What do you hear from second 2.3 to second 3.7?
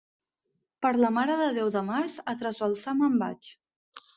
a trasbalsar me'n vaig.